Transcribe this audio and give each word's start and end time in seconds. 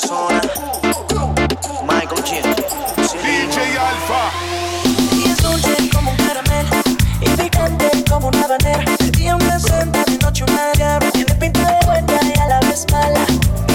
Zona. 0.00 0.40
Michael 1.86 2.22
G. 2.24 2.40
DJ 3.22 3.78
Alfa. 3.78 4.30
Y 5.12 5.28
es 5.28 5.36
dulce 5.42 5.90
como 5.92 6.10
un 6.10 6.16
caramelo 6.16 6.70
y 7.20 7.28
picante 7.36 8.04
como 8.08 8.28
una 8.28 8.44
habanero. 8.44 8.96
Día 9.12 9.36
una 9.36 9.58
santa, 9.58 10.02
de 10.04 10.16
noche 10.18 10.44
una 10.44 10.72
diabla. 10.72 11.10
Tiene 11.12 11.34
pinta 11.34 11.60
de 11.60 11.86
buena 11.86 12.20
y 12.22 12.38
a 12.38 12.46
la 12.46 12.60
vez 12.60 12.86
mala. 12.90 13.26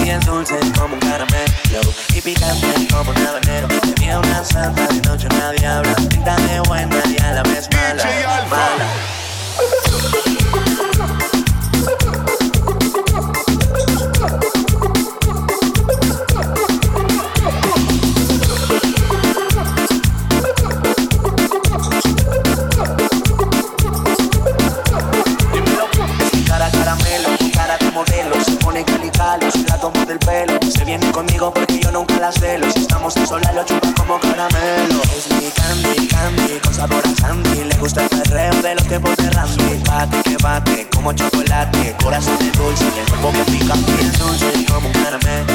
Y 0.04 0.10
es 0.10 0.26
dulce 0.26 0.58
como 0.76 0.94
un 0.94 1.00
caramelo 1.00 1.90
y 2.12 2.20
picante 2.20 2.88
como 2.90 3.10
un 3.10 3.18
habanero. 3.18 3.68
De 3.68 3.92
día 4.00 4.18
una 4.18 4.44
santa, 4.44 4.88
de 4.88 5.00
noche 5.02 5.28
una 5.30 5.52
diabla. 5.52 5.94
Pinta 6.10 6.36
de 6.36 6.60
buena 6.60 7.02
y 7.06 7.22
a 7.22 7.32
la 7.34 7.42
vez 7.44 7.68
mala. 7.70 7.75
Las 32.26 32.76
estamos 32.76 33.16
en 33.16 33.26
sola 33.26 33.52
lo 33.52 33.64
chupa 33.64 33.92
como 33.94 34.18
caramelo. 34.18 35.00
Es 35.16 35.30
mi 35.30 35.48
candy, 35.48 36.08
candy, 36.08 36.58
con 36.60 36.74
sabor 36.74 37.02
a 37.06 37.20
sandy 37.20 37.64
Le 37.64 37.76
gusta 37.76 38.02
el 38.02 38.08
perreo 38.08 38.62
de 38.62 38.74
los 38.74 38.88
tiempos 38.88 39.16
de 39.16 39.30
Randy. 39.30 39.82
Bate 39.86 40.22
que 40.24 40.36
bate, 40.42 40.88
como 40.92 41.12
chocolate. 41.12 41.94
Corazón 42.02 42.38
de 42.38 42.50
dulce, 42.50 42.84
el 42.98 43.08
cuerpo 43.08 43.30
bien 43.30 43.44
picante 43.46 43.92
Es 44.00 44.18
dulce 44.18 44.66
como 44.68 44.88
un 44.88 44.92
caramelo 44.92 45.45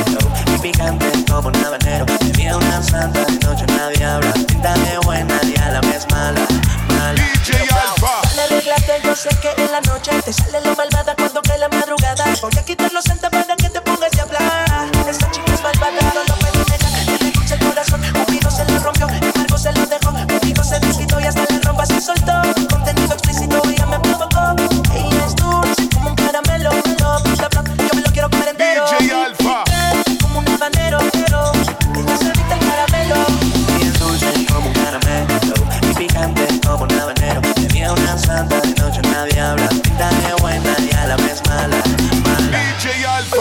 diabla 39.91 40.09
Pinta 40.09 40.09
de 40.09 40.41
buena 40.41 40.75
y 40.79 40.95
a 40.95 41.07
la 41.07 41.15
vez 41.17 41.41
mala, 41.47 41.83
mala 42.23 42.57
DJ 42.57 43.05
Alfa. 43.05 43.35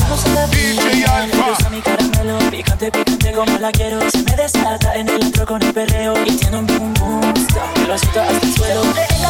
Vamos 0.00 0.26
a 0.26 0.28
la 0.34 0.46
DJ 0.46 0.94
vida, 0.94 1.16
Alfa. 1.16 1.36
le 1.36 1.42
gusta 1.50 1.70
mi 1.70 1.80
caramelo 1.80 2.38
Picante, 2.50 2.90
picante 2.90 3.32
como 3.32 3.58
la 3.58 3.70
quiero 3.72 4.10
Se 4.10 4.22
me 4.22 4.36
desata 4.36 4.94
en 4.94 5.08
el 5.08 5.22
antro 5.22 5.46
con 5.46 5.62
el 5.62 5.72
perreo 5.72 6.14
Y 6.24 6.36
tiene 6.36 6.58
un 6.58 6.66
boom 6.66 6.94
boom 6.94 7.34
stop, 7.36 7.88
Lo 7.88 7.98
siento 7.98 8.20
hasta 8.20 8.46
el 8.46 8.54
suelo 8.54 9.29